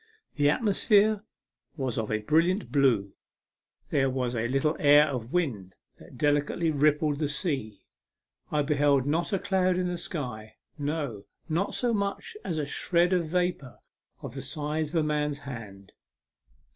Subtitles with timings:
[0.33, 1.21] The atmo sphere
[1.77, 3.13] was of a brilliant blue.
[3.91, 4.73] There was a 62 A MEMORABLE SWIM.
[4.73, 7.85] little air of wind that delicately rippled the sea.
[8.51, 13.13] I beheld not a cloud in the sky no, not so much as a shred
[13.13, 13.77] of vapour
[14.23, 15.91] of the size of a man's hand.